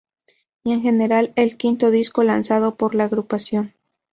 Y 0.63 0.71
en 0.71 0.81
general 0.81 1.31
el 1.35 1.57
quinto 1.57 1.91
disco 1.91 2.23
lanzado 2.23 2.73
por 2.73 2.95
la 2.95 3.03
agrupación. 3.03 3.75